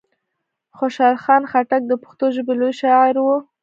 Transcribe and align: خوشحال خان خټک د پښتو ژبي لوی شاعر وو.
خوشحال 0.77 1.15
خان 1.23 1.43
خټک 1.51 1.81
د 1.87 1.93
پښتو 2.03 2.25
ژبي 2.35 2.53
لوی 2.59 2.73
شاعر 2.81 3.15
وو. 3.25 3.37